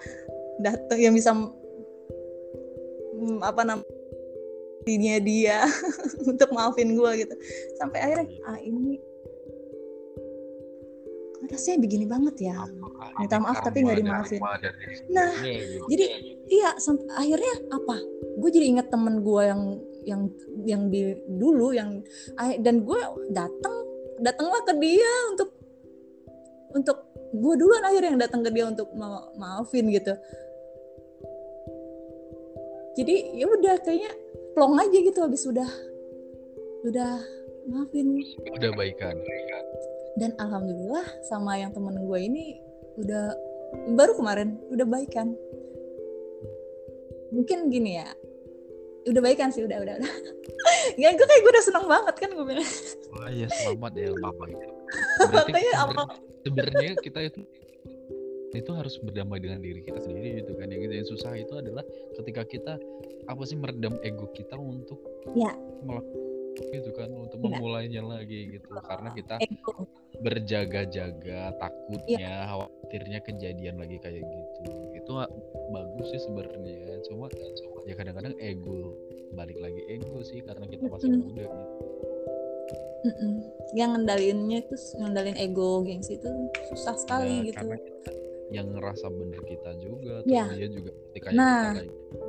[0.63, 1.35] datang yang bisa
[3.43, 5.67] apa namanya dia
[6.31, 7.35] untuk maafin gue gitu.
[7.75, 9.03] Sampai akhirnya ah ini
[11.45, 12.57] rasanya begini banget ya.
[13.21, 14.41] Minta maaf tapi nggak dimaafin.
[15.13, 15.31] Nah
[15.87, 16.05] jadi
[16.49, 16.73] iya
[17.13, 17.97] akhirnya apa?
[18.41, 19.61] Gue jadi inget temen gue yang
[20.07, 20.21] yang
[20.65, 22.01] yang di dulu yang
[22.63, 22.99] dan gue
[23.31, 23.75] datang
[24.23, 25.49] datanglah ke dia untuk
[26.73, 26.97] untuk
[27.37, 30.15] gue duluan akhirnya yang datang ke dia untuk ma maafin gitu.
[32.97, 34.09] Jadi ya udah kayaknya
[34.57, 35.69] plong aja gitu habis udah
[36.81, 37.21] udah
[37.69, 38.25] maafin.
[38.57, 39.13] Udah baikan
[40.17, 42.57] dan alhamdulillah sama yang temen gue ini
[42.97, 43.37] udah
[43.93, 45.37] baru kemarin udah baikan
[47.29, 48.09] mungkin gini ya
[49.07, 49.63] udah baikan sih?
[49.63, 50.13] Udah udah udah.
[50.99, 52.71] Ya gue kayak gue udah seneng banget kan gue bilang.
[53.15, 54.67] Wah ya selamat ya lama itu
[55.27, 56.01] berarti apa
[56.47, 57.41] sebenarnya kita itu
[58.55, 61.83] itu harus berdamai dengan diri kita sendiri gitu kan yang, yang susah itu adalah
[62.15, 62.73] ketika kita
[63.27, 64.97] apa sih meredam ego kita untuk
[65.35, 65.51] ya.
[65.83, 66.26] melakukan
[66.59, 67.43] gitu kan untuk ya.
[67.47, 69.35] memulainya lagi gitu karena kita
[70.17, 72.49] berjaga-jaga takutnya ya.
[72.49, 75.11] khawatirnya kejadian lagi kayak gitu itu
[75.71, 77.29] bagus sih sebenarnya cuma
[77.87, 78.97] ya kadang-kadang ego
[79.37, 81.27] balik lagi ego sih karena kita masih mm -hmm.
[81.31, 81.75] muda gitu
[82.97, 83.33] mm -mm.
[83.77, 86.29] yang ngendalinnya itu ngendalin ego gengsi itu
[86.73, 88.11] susah sekali ya, gitu karena kita
[88.47, 90.47] yang ngerasa bener kita juga ya.
[90.51, 92.26] dia juga ketika nah kita kayak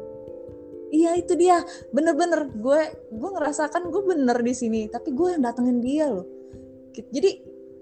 [0.93, 1.63] iya itu dia.
[1.93, 2.81] Bener-bener gue
[3.13, 6.27] gue ngerasakan gue bener di sini tapi gue yang datengin dia loh.
[6.93, 7.31] Jadi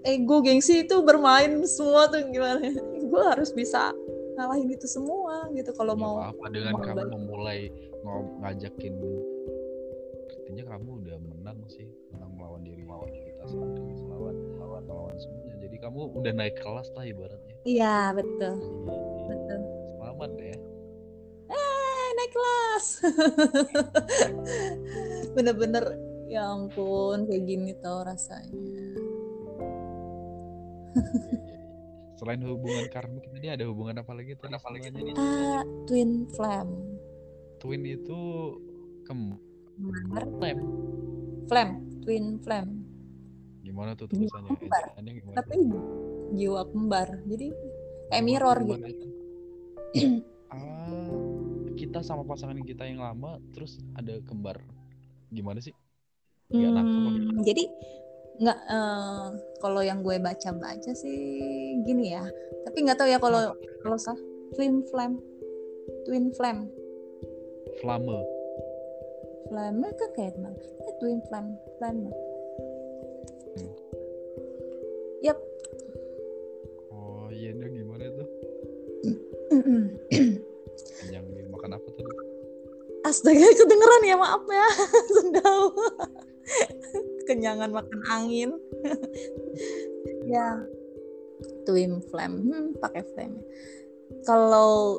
[0.07, 2.63] ego gengsi itu bermain semua tuh gimana?
[3.11, 3.97] Gue harus bisa
[4.37, 7.73] ngalahin itu semua gitu kalau mau apa dengan mau kamu memulai
[8.45, 8.95] ngajakin.
[10.37, 15.57] Artinya kamu udah menang sih menang melawan diri melawan kita sendiri melawan melawan melawan semuanya.
[15.65, 17.57] Jadi kamu udah naik kelas lah ibaratnya.
[17.65, 18.55] Iya betul.
[18.61, 19.25] Iyi.
[19.33, 19.61] betul.
[19.97, 20.66] Selamat ya
[22.77, 23.01] kelas
[25.37, 25.85] bener-bener
[26.29, 28.53] ya ampun kayak gini tau rasanya.
[32.21, 34.93] Selain hubungan karmik tadi ada hubungan apa lagi tuh apa lagi?
[34.93, 37.01] tadi uh, twin flame.
[37.57, 38.21] Twin itu
[39.09, 39.41] kem
[40.37, 40.61] flame.
[41.49, 41.73] Flame
[42.05, 42.85] twin flame.
[43.65, 44.53] Gimana tuh tulisannya?
[44.61, 44.93] Gimana?
[45.33, 45.57] tapi
[46.37, 47.09] jiwa kembar.
[47.25, 47.49] Jadi
[48.13, 49.09] kayak mirror gitu.
[50.53, 51.26] ah
[51.77, 54.57] kita sama pasangan kita yang lama terus ada kembar.
[55.29, 55.77] Gimana sih?
[56.49, 57.67] Hmm, jadi
[58.37, 61.21] nggak uh, kalau yang gue baca baca sih
[61.85, 62.25] gini ya.
[62.65, 63.53] Tapi nggak tahu ya kalau
[63.85, 64.17] kalau sah
[64.57, 65.21] twin flame.
[66.09, 66.73] Twin flame.
[67.85, 68.25] Flame.
[69.47, 70.51] Flame kan kayak ya,
[70.99, 72.11] twin flame flame.
[73.57, 73.73] Hmm.
[75.25, 75.39] yap
[76.93, 78.29] oh iya dia gimana tuh
[83.07, 84.69] astaga kedengeran ya maaf ya.
[85.17, 85.61] Sendal
[87.27, 88.51] kenyangan makan angin.
[90.27, 90.59] Ya.
[91.63, 92.43] Twin flame.
[92.51, 93.39] Hmm, pakai flame.
[94.27, 94.99] Kalau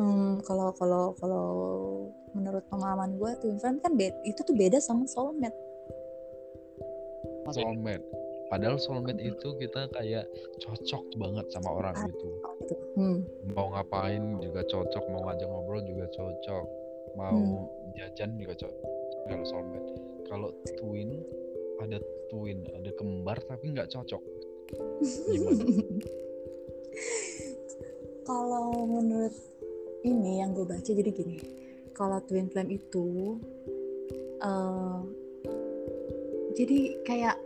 [0.00, 1.48] hmm, kalau kalau kalau
[2.32, 5.56] menurut pemahaman gue twin flame kan beda, itu tuh beda sama soulmate.
[7.52, 8.19] Soulmate
[8.50, 10.26] padahal soulmate itu kita kayak
[10.58, 12.30] cocok banget sama orang itu
[12.98, 13.18] hmm.
[13.54, 16.66] mau ngapain juga cocok mau ngajak ngobrol juga cocok
[17.14, 17.94] mau hmm.
[17.96, 18.90] jajan juga cocok
[19.30, 19.94] kalau soulmate.
[20.26, 21.22] Kalau twin
[21.82, 21.98] ada
[22.30, 24.22] twin ada kembar tapi nggak cocok.
[28.30, 29.34] Kalau menurut
[30.06, 31.36] ini yang gue baca jadi gini
[31.92, 33.36] kalau twin flame itu
[34.40, 35.02] uh,
[36.56, 37.36] jadi kayak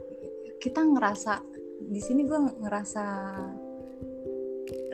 [0.64, 1.44] kita ngerasa
[1.92, 3.04] di sini gue ngerasa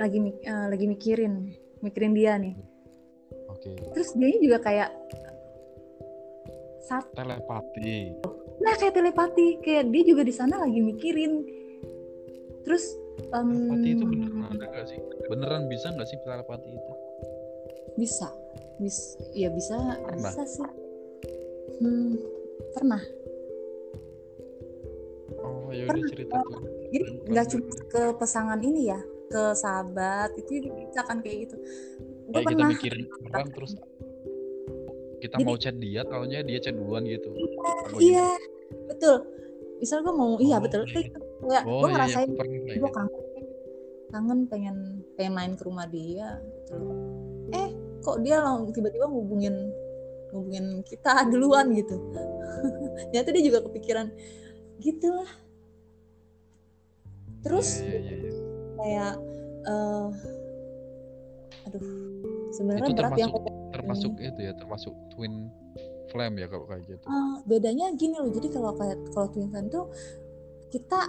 [0.03, 0.19] lagi
[0.51, 2.59] uh, lagi mikirin mikirin dia nih.
[3.47, 3.71] Oke.
[3.71, 3.75] Okay.
[3.95, 4.91] terus dia juga kayak
[6.83, 8.19] saat telepati.
[8.59, 11.47] Nah kayak telepati kayak dia juga di sana lagi mikirin.
[12.67, 12.91] Terus
[13.31, 14.99] um, telepati itu beneran ada gak sih?
[15.31, 16.93] Beneran bisa nggak sih telepati itu?
[17.95, 18.29] Bisa.
[18.83, 20.35] Bisa ya bisa pernah.
[20.35, 20.71] bisa sih.
[21.79, 22.19] Hmm,
[22.75, 23.01] pernah
[25.71, 26.59] oh ya udah cerita tuh.
[26.91, 31.57] jadi nggak cuma ke pasangan ini ya ke sahabat itu bisa kan kayak gitu.
[32.29, 33.73] Kayak kita mikirin orang terus
[35.21, 37.31] kita Jadi- mau chat dia taunya dia chat duluan gitu.
[37.61, 38.27] Apa iya
[38.87, 39.23] betul.
[39.79, 40.83] Misal gue mau iya Oh, betul.
[40.85, 41.07] iya.
[41.41, 42.91] kayak oh gue iya, iya ngerasain aku pernah kayak gue gitu.
[42.91, 43.23] kangen
[44.11, 44.77] kangen pengen
[45.15, 46.77] pengen main ke rumah dia gitu.
[47.53, 47.69] Eh
[48.01, 49.55] kok dia lang- tiba-tiba ngubungin
[50.31, 51.71] ngubungin kita duluan?
[51.71, 51.95] gitu.
[53.09, 54.11] Ternyata dia juga kepikiran
[54.79, 55.31] gitu lah
[57.41, 58.33] terus Iya, iya, iya.
[58.77, 59.15] kayak
[59.63, 60.09] eh
[61.63, 61.85] aduh
[62.51, 65.49] sebenarnya itu berat yang termasuk termasuk itu ya termasuk twin
[66.09, 69.69] flame ya kalau kayak gitu Eh, bedanya gini loh jadi kalau kayak kalau twin flame
[69.69, 69.87] tuh
[70.69, 71.01] kita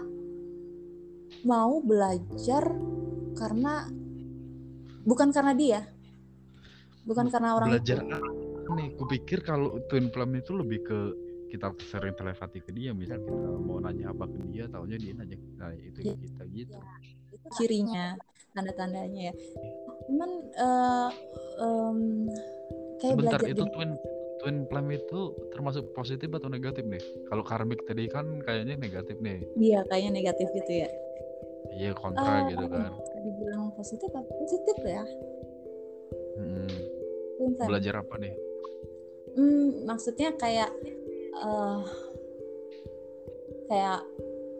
[1.41, 2.63] mau belajar
[3.33, 3.87] karena
[5.01, 5.79] bukan karena dia
[7.01, 8.13] bukan Bu- karena orang belajar itu.
[8.13, 10.99] apa nih kupikir kalau twin flame itu lebih ke
[11.51, 15.35] kita sering telepati ke dia misal kita mau nanya apa ke dia taunya dia nanya
[15.59, 16.79] nah, itu ke kita gitu.
[17.35, 18.15] Itu cirinya
[18.55, 19.33] tanda-tandanya ya.
[20.07, 21.09] Cuman eh,
[21.59, 21.99] em,
[23.03, 23.91] kayak sebentar belajar itu di- twin
[24.41, 25.19] twin flame itu
[25.51, 27.03] termasuk positif atau negatif nih?
[27.27, 29.43] Kalau karmik tadi kan kayaknya negatif nih.
[29.59, 30.89] Iya kayaknya negatif gitu ya.
[31.71, 32.91] Iya kontra Eh, gitu kan.
[33.21, 35.03] dibilang positif apa positif ya?
[37.37, 38.33] Flame belajar apa nih?
[39.31, 40.69] Hmm, maksudnya kayak
[41.41, 41.79] eh
[43.67, 44.01] kayak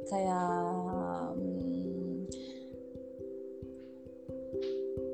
[0.09, 0.47] kayak
[1.37, 2.25] hmm,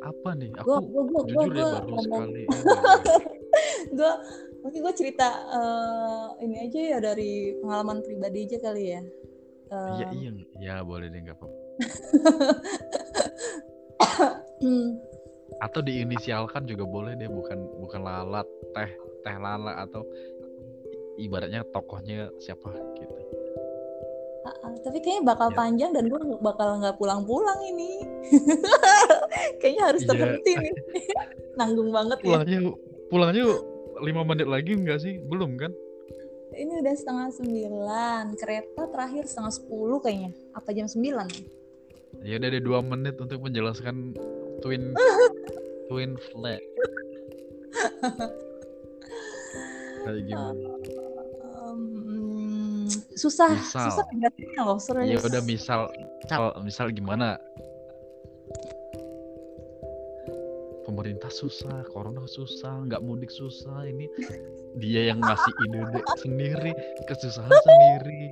[0.02, 0.50] apa nih?
[0.56, 2.04] aku gua gua gua gua, jujur ya gua baru ngomong.
[2.04, 2.44] sekali.
[2.48, 3.96] Ini.
[3.98, 4.12] gua
[4.58, 9.02] mungkin gue cerita eh, ini aja ya dari pengalaman pribadi aja kali ya.
[9.72, 10.08] Eh, Iya.
[10.12, 11.48] Iya ya boleh deh nggak apa
[14.64, 14.90] hmm,
[15.66, 18.90] atau diinisialkan juga boleh deh bukan bukan lalat teh
[19.22, 20.02] teh lala atau
[21.18, 23.14] ibaratnya tokohnya siapa gitu.
[24.78, 25.56] Tapi kayaknya bakal Ya.
[25.58, 28.00] panjang dan gue bakal nggak pulang-pulang ini.
[29.60, 30.10] Kayaknya harus Iya.
[30.16, 30.74] terhenti nih
[31.60, 32.26] nanggung banget ya.
[32.40, 32.60] Pulangnya
[33.12, 33.44] pulangnya
[34.00, 35.20] lima menit lagi enggak sih?
[35.20, 35.76] Belum kan?
[36.56, 40.32] Ini udah setengah sembilan kereta terakhir setengah sepuluh kayaknya.
[40.56, 41.28] Apa jam sembilan?
[42.24, 44.16] Ya udah ada dua menit untuk menjelaskan
[44.64, 44.96] twin
[45.92, 46.64] twin flag
[50.08, 50.68] kayak gimana?
[51.68, 51.82] Em,
[53.20, 53.84] susah Misal.
[53.92, 54.06] susah
[54.64, 55.80] loh serius ya udah misal
[56.24, 57.36] misal misal gimana?
[60.88, 64.08] Pemerintah susah corona susah nggak mudik susah ini
[64.80, 66.72] dia yang ngasih ide sendiri
[67.12, 68.32] kesusahan sendiri.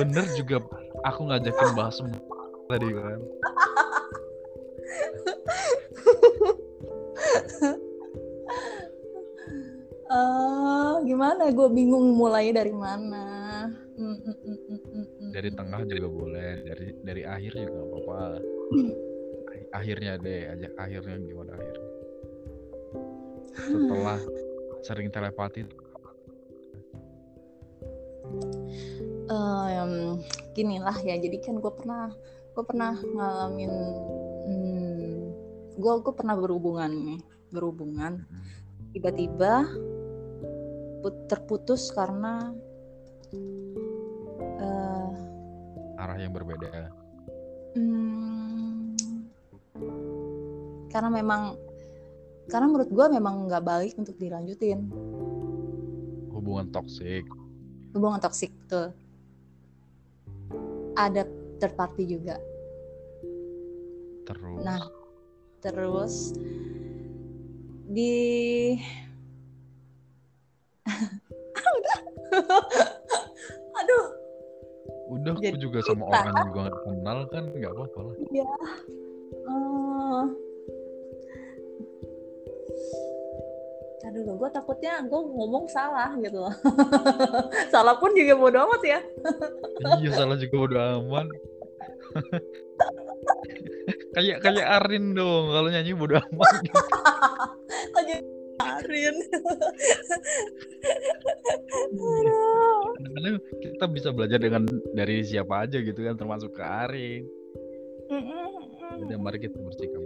[0.00, 0.64] Bener juga
[1.04, 2.20] aku ngajakin bahas semua
[2.68, 3.20] tadi kan
[11.38, 11.54] Gimana?
[11.54, 13.26] Gue bingung mulai dari mana.
[13.94, 18.18] Mm, mm, mm, dari tengah juga boleh dari dari akhir juga nggak apa-apa.
[19.70, 21.90] Akhirnya deh ajak akhirnya gimana akhirnya?
[23.54, 24.18] Setelah
[24.86, 25.62] sering telepati.
[29.30, 30.18] Em,
[30.58, 32.10] gini lah ya jadi kan gue pernah
[32.50, 33.72] gue pernah ngalamin
[34.42, 35.14] hmm,
[35.78, 37.22] gue gue pernah berhubungan nih
[37.54, 38.26] berhubungan.
[38.90, 39.70] Tiba-tiba
[41.26, 42.52] terputus karena
[44.58, 45.12] eh,
[45.98, 46.90] arah yang berbeda.
[47.76, 48.96] Hmm,
[50.88, 51.54] karena memang
[52.48, 54.88] karena menurut gue memang nggak baik untuk dilanjutin.
[56.32, 57.28] Hubungan toksik.
[57.92, 58.94] Hubungan toksik tuh
[60.98, 61.22] ada
[61.62, 62.36] third party juga.
[64.26, 64.60] Terus?
[64.64, 64.82] Nah,
[65.62, 66.14] terus
[67.88, 68.76] di
[75.38, 76.10] aku jadi juga sama kita.
[76.10, 78.50] orang yang juga nggak kenal kan nggak apa-apa lah ya.
[79.48, 80.22] Eh,
[83.98, 86.54] Ntar dulu, gue takutnya gue ngomong salah gitu loh.
[87.74, 88.98] salah pun juga bodo amat ya.
[90.00, 91.26] iya salah juga udah aman
[94.16, 96.50] kayak kayak Arin dong kalau nyanyi bodo amat
[97.96, 98.16] Lagi
[98.58, 99.14] Arin.
[101.94, 102.77] Aduh.
[103.18, 104.62] Kadang kita bisa belajar dengan
[104.94, 106.62] dari siapa aja gitu kan termasuk ke
[108.08, 109.04] Mm-mm.
[109.04, 110.00] udah mari kita bersikap.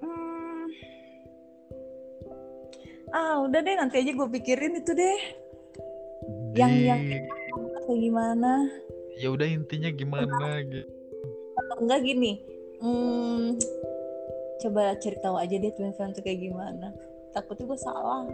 [0.00, 0.64] Hmm.
[3.12, 5.18] Ah, udah deh nanti aja gue pikirin itu deh.
[6.56, 7.28] Yang- yang- Di-
[7.84, 8.52] Kayak gimana?
[9.20, 10.88] ya udah intinya gimana gitu
[11.80, 12.32] enggak gini.
[12.80, 13.56] Hmm,
[14.60, 16.92] coba cari tahu aja deh twin flame tuh kayak gimana.
[17.32, 18.24] Takutnya gue salah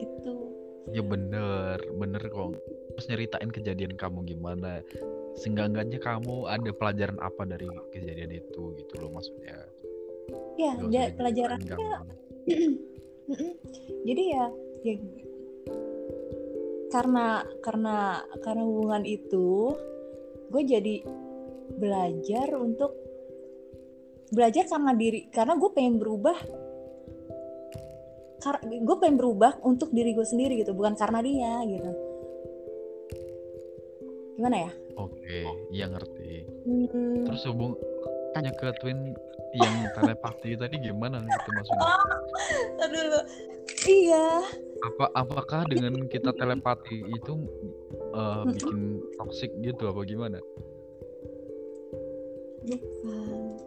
[0.00, 0.53] gitu.
[0.92, 2.58] Ya bener bener kok.
[2.94, 4.84] Terus nyeritain kejadian kamu gimana
[5.34, 9.66] seenggak-enggaknya kamu ada pelajaran apa dari kejadian itu gitu loh maksudnya?
[10.54, 11.76] Ya, diceritain pelajarannya
[14.08, 14.44] jadi ya
[14.84, 14.94] ya
[16.92, 19.74] karena karena karena hubungan itu
[20.52, 21.02] gue jadi
[21.74, 22.94] belajar untuk
[24.30, 26.36] belajar karena diri karena gue pengen berubah
[28.64, 31.90] gue pengen berubah untuk diri gue sendiri gitu bukan karena dia gitu
[34.36, 35.42] gimana ya Oke,
[35.74, 36.46] iya ngerti.
[36.62, 37.74] Hmm, Terus hubung
[38.30, 39.10] tanya ke twin
[39.58, 41.90] yang telepati tadi gimana gitu maksudnya?
[42.78, 43.20] aduh lu.
[43.90, 44.38] iya
[44.86, 47.34] Apa apakah dengan kita telepati itu
[48.14, 48.54] Mm-mm.
[48.54, 50.38] bikin toxic gitu apa gimana?
[52.64, 53.58] bukan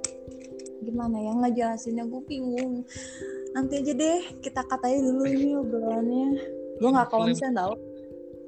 [0.82, 2.88] gimana ya ngejelasinnya gue bingung
[3.58, 6.30] nanti aja deh kita katain dulu ini obrolannya
[6.78, 7.74] gue nggak konsen tau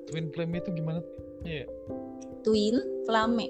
[0.05, 1.01] Twin flame itu gimana?
[1.45, 1.69] Iya,
[2.41, 3.45] twin flame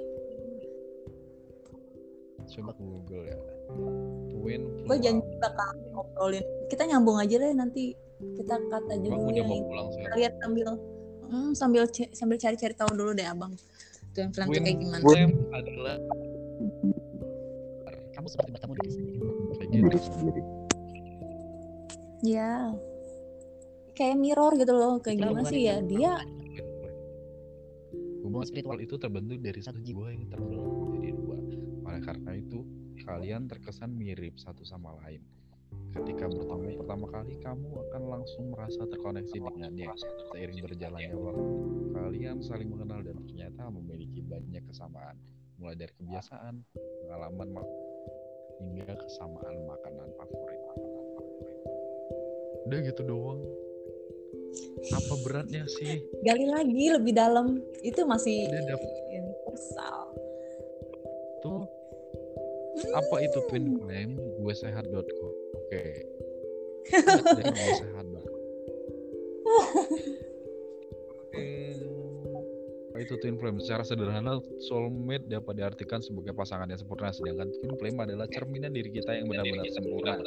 [2.50, 3.38] coba Google ya.
[4.32, 7.95] Twin gue janji bakal ngobrolin kita nyambung aja deh nanti
[8.39, 9.60] kita cut aja dulu udah ini.
[9.63, 10.67] pulang Kita lihat sambil
[11.32, 13.56] hmm, sambil c- sambil cari-cari tahu dulu deh abang
[14.12, 15.95] twin flame Twin kayak gimana flame adalah
[18.15, 19.19] kamu seperti bertemu diri sendiri.
[19.56, 20.59] kayak gitu.
[22.25, 22.73] Ya
[23.95, 25.99] kayak mirror gitu loh kayak gimana sih ya itu.
[25.99, 26.13] dia
[28.29, 31.38] Hubungan spiritual itu terbentuk dari satu jiwa yang terbelah menjadi dua.
[31.89, 32.62] Oleh karena itu,
[33.01, 35.25] kalian terkesan mirip satu sama lain.
[35.89, 39.89] Ketika bertemu pertama kali, kamu akan langsung merasa terkoneksi dengannya.
[40.29, 41.45] Seiring berjalannya waktu,
[41.97, 45.17] kalian saling mengenal dan ternyata memiliki banyak kesamaan.
[45.58, 47.49] Mulai dari kebiasaan, pengalaman,
[48.62, 50.62] hingga kesamaan makanan favorit.
[52.69, 53.41] Udah gitu doang.
[54.93, 56.05] Apa beratnya sih?
[56.21, 57.58] gali lagi lebih dalam.
[57.82, 58.45] Itu masih
[59.10, 60.13] universal.
[61.41, 61.65] Tuh.
[62.93, 65.86] Apa itu twin flame gue sehat.com oke.
[67.41, 68.38] Dari gue sehat.com
[71.34, 71.73] Hmm,
[72.93, 73.58] apa itu twin flame?
[73.65, 74.38] Secara sederhana
[74.69, 79.25] soulmate dapat diartikan sebagai pasangan yang sempurna sedangkan twin flame adalah cerminan diri kita yang
[79.25, 80.21] benar-benar sempurna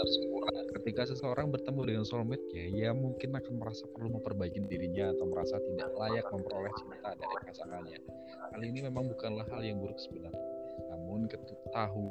[0.82, 5.62] ketika seseorang bertemu dengan soulmate ya ia mungkin akan merasa perlu memperbaiki dirinya atau merasa
[5.62, 7.98] tidak layak memperoleh cinta dari pasangannya
[8.50, 10.42] hal ini memang bukanlah hal yang buruk sebenarnya
[10.90, 12.10] namun ketahui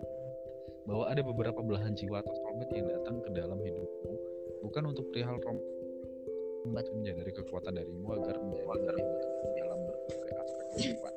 [0.87, 4.13] bahwa ada beberapa belahan jiwa atau soulmate yang datang ke dalam hidupmu
[4.63, 5.59] bukan untuk perihal rom
[6.63, 9.11] membantu menyadari kekuatan darimu agar menjadi lebih baik
[9.57, 11.13] dalam berbagai aspek kehidupan.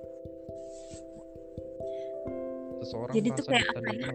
[2.80, 4.12] Seseorang Jadi merasa kayak ditandai ya?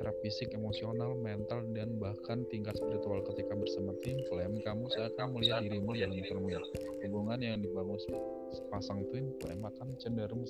[0.00, 3.20] Secara fisik, emosional, mental, dan bahkan tingkat spiritual.
[3.20, 6.56] Ketika bersama tim flame, kamu seakan melihat dirimu dalam cermin.
[7.04, 8.00] Hubungan yang dibangun
[8.48, 10.40] sepasang twin flame akan cenderung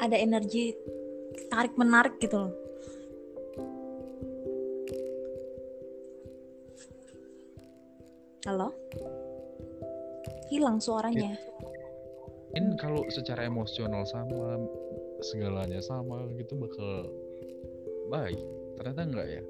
[0.00, 0.72] ada energi
[1.52, 2.52] tarik menarik gitu loh.
[8.48, 8.72] Halo?
[10.48, 11.51] Hilang suaranya
[12.52, 14.60] mungkin kalau secara emosional sama
[15.24, 17.08] segalanya sama gitu bakal
[18.12, 18.36] baik.
[18.76, 19.42] Ternyata enggak ya?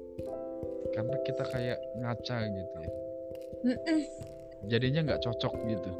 [0.95, 2.91] Karena kita kayak ngaca gitu ya.
[3.63, 3.99] Mm-mm.
[4.71, 5.91] jadinya nggak cocok gitu.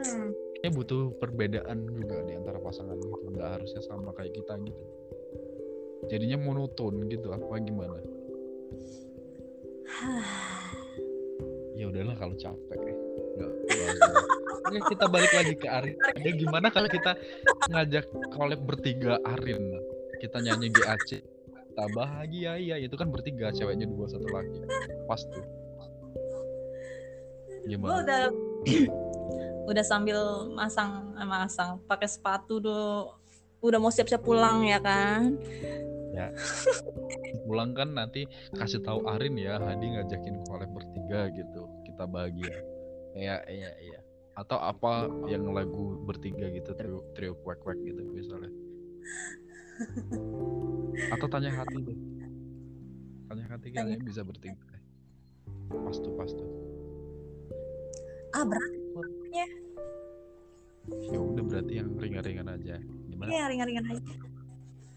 [0.00, 0.30] Hmm.
[0.62, 3.30] ya butuh perbedaan juga di antara pasangan gitu.
[3.30, 4.82] Nggak harusnya sama kayak kita gitu.
[6.10, 8.02] Jadinya monoton gitu apa gimana?
[11.80, 12.76] Ya udahlah kalau capek.
[12.92, 13.09] ya
[14.90, 15.96] kita balik lagi ke Arin.
[15.98, 17.18] Ada gimana kalau kita
[17.70, 19.74] ngajak collab bertiga Arin?
[20.20, 21.24] Kita nyanyi GAC
[21.80, 24.60] tak bahagia ya itu kan bertiga ceweknya dua satu lagi.
[25.08, 25.44] Pas tuh.
[27.60, 28.22] Gue gimana udah
[29.70, 31.80] udah sambil masang eh, masang.
[31.88, 33.16] Pakai sepatu tuh
[33.64, 35.40] udah mau siap-siap pulang ya kan?
[37.48, 41.64] Pulang kan nanti kasih tahu Arin ya Hadi ngajakin collab bertiga gitu.
[41.88, 42.69] Kita bahagia
[43.14, 44.00] iya iya iya.
[44.38, 48.52] Atau apa yang lagu bertiga gitu trio trio kuek gitu misalnya.
[51.14, 51.98] Atau tanya hati deh.
[53.30, 53.86] Tanya hati Tanya.
[53.86, 54.82] kayaknya bisa bertiga deh.
[55.70, 56.50] pas tuh pas tuh.
[58.34, 58.74] Ah berat
[61.10, 62.76] ya udah berarti yang ringan-ringan aja.
[63.06, 63.30] Gimana?
[63.30, 64.14] Ya ringan-ringan aja.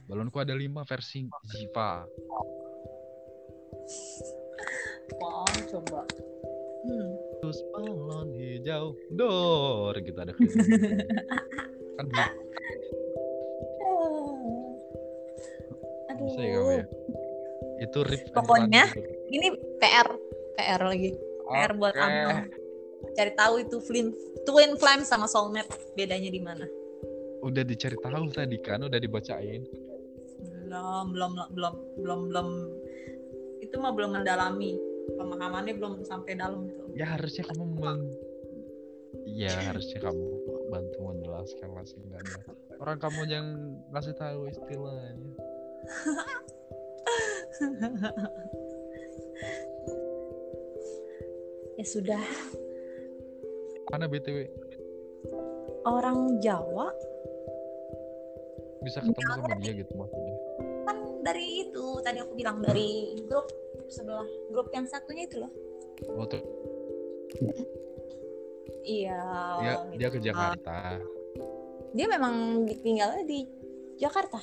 [0.09, 2.03] Balonku ada lima versi Ziva.
[5.19, 6.01] Wow coba.
[6.83, 7.32] Hmm.
[7.43, 8.95] Terus balon hijau.
[9.11, 12.07] Dor gitu ada kan
[16.07, 16.85] aduh bisa ya kamu ya?
[17.83, 18.87] Itu rip Pokoknya,
[19.27, 19.51] ini
[19.83, 20.07] PR
[20.55, 21.11] PR lagi.
[21.51, 22.47] PR buat abang
[23.11, 24.15] cari tahu itu twin
[24.47, 25.67] twin flame sama soulmate
[25.99, 26.63] bedanya di mana.
[27.43, 29.67] Udah dicari tahu tadi kan udah dibacain.
[30.63, 32.47] Belum belum belum belum belum.
[33.59, 34.79] Itu mah belum mendalami.
[35.19, 37.99] Pemahamannya belum sampai dalam itu ya harusnya kamu men
[39.25, 40.25] ya harusnya kamu
[40.69, 42.41] bantu menjelaskan lah seenggaknya.
[42.81, 43.45] Orang kamu yang
[43.93, 45.13] ngasih tahu istilahnya.
[51.73, 52.21] Ya sudah.
[53.89, 54.45] Mana btw
[55.83, 56.87] orang Jawa?
[58.83, 60.35] Bisa ketemu sama dia gitu maksudnya?
[60.87, 63.47] Kan dari itu tadi aku bilang dari grup
[63.87, 65.51] sebelah grup yang satunya itu loh.
[66.19, 66.62] Oh tuh
[68.83, 69.21] iya
[69.59, 69.97] dia gitu.
[69.97, 70.77] dia ke Jakarta.
[71.93, 73.45] Dia memang tinggalnya di
[74.01, 74.41] Jakarta.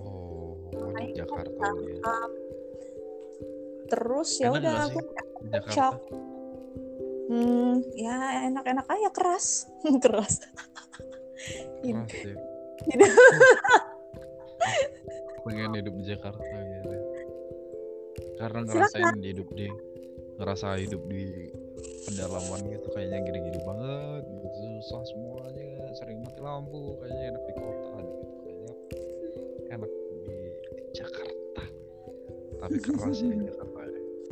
[0.00, 0.56] Oh
[0.96, 2.16] di Jakarta dia.
[3.92, 5.04] terus ya udah aku
[5.68, 6.00] shock
[7.28, 9.68] hmm ya enak-enak aja keras.
[10.04, 10.40] Keras.
[11.82, 12.02] Ya.
[12.88, 13.12] Hidup.
[15.42, 16.90] pengen hidup di Jakarta gitu.
[18.38, 19.66] Karena ngerasain hidup di
[20.40, 21.52] ngerasa hidup di
[22.08, 27.96] pedalaman gitu kayaknya gini-gini banget gitu susah semuanya sering mati lampu kayaknya enak di kota
[28.00, 28.74] gitu kayaknya
[29.76, 30.36] enak di
[30.92, 31.64] Jakarta.
[32.62, 33.82] Tapi keras ya Jakarta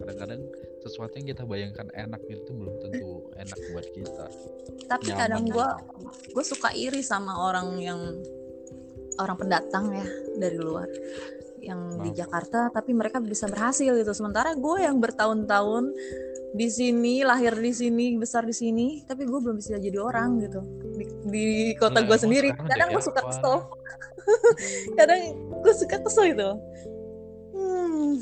[0.01, 0.43] kadang-kadang
[0.81, 4.27] sesuatu yang kita bayangkan enak itu belum tentu enak buat kita.
[4.89, 5.55] Tapi Nyaman kadang gitu.
[5.61, 5.69] gue
[6.33, 8.01] gue suka iri sama orang yang
[9.21, 10.07] orang pendatang ya
[10.41, 10.89] dari luar
[11.61, 12.11] yang di?
[12.17, 14.13] Jakarta tapi mereka bisa berhasil gitu.
[14.17, 15.93] Sementara gue yang bertahun-tahun
[16.51, 20.61] di sini lahir di sini besar di sini tapi gue belum bisa jadi orang gitu.
[20.97, 21.47] Di, di
[21.79, 22.49] kota Lah, gue sendiri.
[22.71, 23.57] kadang gue suka kesel.
[24.99, 25.21] Kadang
[25.61, 26.51] gue suka kesel itu
[27.61, 28.13] hmm.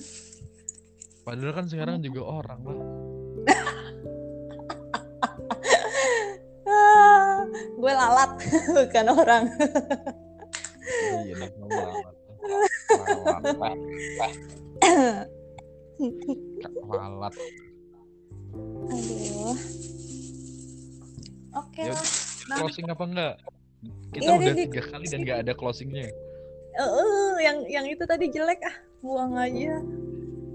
[1.23, 2.79] padahal kan sekarang juga orang lah.
[6.69, 7.49] Ah,
[7.81, 8.33] gue lalat
[8.77, 9.45] bukan orang.
[11.25, 12.18] Iya lalat
[16.89, 17.35] lalat
[18.89, 19.59] aduh
[21.55, 22.07] oke Ya, lah
[22.49, 22.65] Nah.
[22.65, 23.35] closing apa enggak
[24.11, 24.65] kita Iya, udah Didi.
[24.67, 26.09] tiga kali dan nggak ada closingnya
[26.71, 29.83] Eh, eh, yang yang itu tadi jelek ah buang aja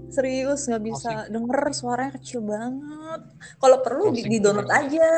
[0.08, 3.20] serius nggak bisa denger suaranya kecil banget
[3.56, 4.80] kalau perlu di, Closing di download dulu.
[4.80, 5.08] aja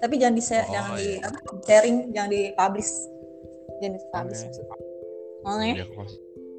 [0.00, 1.18] tapi jangan di share Oh, jangan di iya.
[1.22, 2.92] apa, sharing jangan di publish
[3.76, 4.50] jangan di publish Oke.
[4.50, 4.66] maksudnya.
[5.44, 6.04] Oke.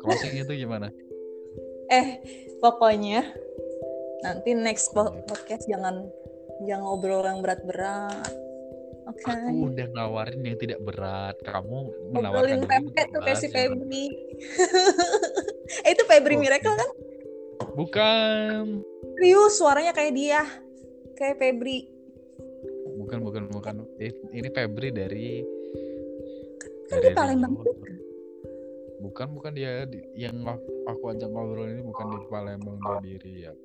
[0.05, 0.33] Closing.
[0.45, 0.87] itu gimana?
[1.89, 2.07] Eh
[2.61, 3.25] pokoknya
[4.25, 6.05] nanti next po- podcast jangan
[6.65, 8.31] jangan ngobrol yang berat-berat.
[9.05, 9.29] Oke.
[9.29, 11.37] Aku udah nawarin yang tidak berat.
[11.45, 11.77] Kamu
[12.09, 13.53] ngobrolin menawarkan pempek tuh kayak si ya.
[13.53, 14.05] Febri.
[15.65, 16.41] Eh itu Febri Oke.
[16.45, 16.89] Miracle kan?
[17.73, 18.85] Bukan.
[19.17, 20.41] Serius suaranya kayak dia.
[21.17, 21.89] Kayak Febri.
[23.01, 23.75] Bukan bukan bukan.
[24.29, 25.41] Ini Febri dari
[26.85, 27.94] kan di Palembang juga.
[29.05, 30.41] Bukan bukan dia di- yang
[30.89, 33.55] aku- ajak ngobrol ini bukan di Palembang dia di Riau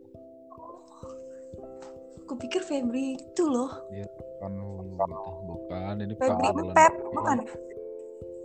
[2.20, 3.90] Aku pikir Febri itu loh.
[3.90, 6.46] bukan gitu bukan ini Febri.
[6.70, 7.38] Pep, bukan?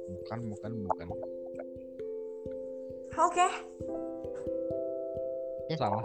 [0.10, 1.08] bukan bukan bukan
[3.16, 3.48] Oke.
[5.78, 6.02] salah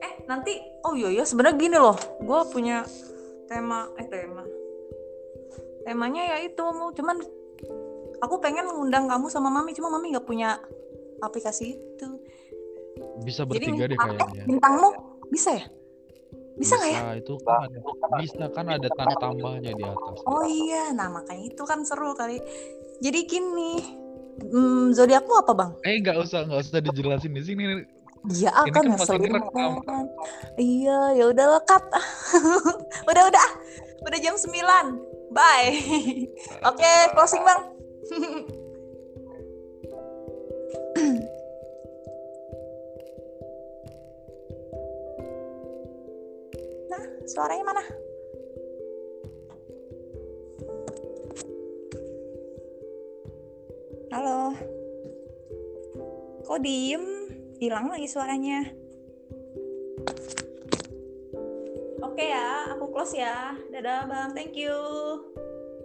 [0.00, 1.96] Eh nanti, oh iya ya sebenarnya gini loh.
[2.20, 2.84] Gue punya
[3.48, 4.44] tema, eh tema.
[5.84, 6.64] Temanya ya itu,
[6.96, 7.16] cuman
[8.20, 10.60] aku pengen ngundang kamu sama Mami, cuma Mami nggak punya
[11.20, 12.08] aplikasi itu.
[13.24, 14.88] bisa Jadi bertiga deh kayaknya Bintangmu
[15.32, 15.64] bisa ya?
[16.58, 17.02] Bisa nggak ya?
[17.16, 17.78] itu kan ada,
[18.20, 22.36] bisa kan ada tanda tambahnya di atas Oh iya, nah makanya itu kan seru kali.
[23.00, 23.80] Jadi gini,
[24.44, 25.70] hmm, zodiakmu apa bang?
[25.88, 27.64] eh nggak usah nggak usah dijelasin di sini
[28.28, 30.06] Iya akan kan masih ngeselin banget.
[30.60, 31.82] Iya, ya udah lekat.
[33.10, 33.48] udah udah.
[34.04, 35.32] Udah jam 9.
[35.32, 35.72] Bye.
[36.68, 37.79] Oke, closing, Bang.
[46.90, 47.84] Nah, suaranya mana?
[54.10, 54.56] Halo.
[56.48, 57.04] Kok diem?
[57.60, 58.64] Hilang lagi suaranya.
[62.00, 63.54] Oke ya, aku close ya.
[63.68, 64.72] Dadah bang, thank you.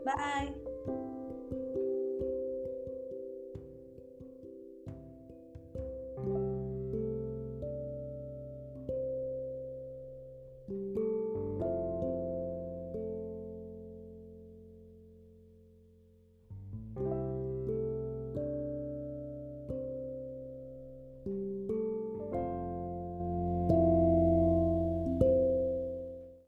[0.07, 0.64] Bye.